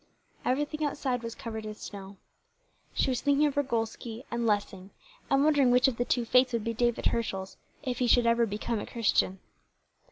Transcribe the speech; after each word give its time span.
Everything 0.43 0.83
outside 0.83 1.21
was 1.21 1.35
covered 1.35 1.63
with 1.63 1.79
snow. 1.79 2.17
She 2.95 3.11
was 3.11 3.21
thinking 3.21 3.45
of 3.45 3.55
Ragolsky 3.55 4.23
and 4.31 4.47
Lessing, 4.47 4.89
and 5.29 5.43
wondering 5.43 5.69
which 5.69 5.87
of 5.87 5.97
the 5.97 6.05
two 6.05 6.25
fates 6.25 6.53
would 6.53 6.63
be 6.63 6.73
David 6.73 7.05
Herschel's, 7.05 7.55
if 7.83 7.99
he 7.99 8.07
should 8.07 8.25
ever 8.25 8.47
become 8.47 8.79
a 8.79 8.87
Christian. 8.87 9.37